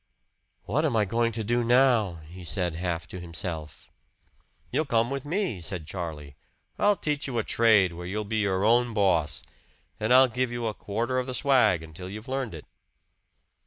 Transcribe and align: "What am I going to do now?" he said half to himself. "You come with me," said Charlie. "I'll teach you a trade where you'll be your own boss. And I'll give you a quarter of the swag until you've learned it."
"What 0.63 0.83
am 0.83 0.95
I 0.95 1.05
going 1.05 1.31
to 1.33 1.43
do 1.43 1.63
now?" 1.63 2.15
he 2.27 2.43
said 2.43 2.73
half 2.73 3.07
to 3.09 3.19
himself. 3.19 3.87
"You 4.71 4.83
come 4.83 5.11
with 5.11 5.25
me," 5.25 5.59
said 5.59 5.85
Charlie. 5.85 6.35
"I'll 6.79 6.95
teach 6.95 7.27
you 7.27 7.37
a 7.37 7.43
trade 7.43 7.93
where 7.93 8.07
you'll 8.07 8.23
be 8.23 8.37
your 8.37 8.65
own 8.65 8.95
boss. 8.95 9.43
And 9.99 10.11
I'll 10.11 10.27
give 10.27 10.51
you 10.51 10.65
a 10.65 10.73
quarter 10.73 11.19
of 11.19 11.27
the 11.27 11.35
swag 11.35 11.83
until 11.83 12.09
you've 12.09 12.27
learned 12.27 12.55
it." 12.55 12.65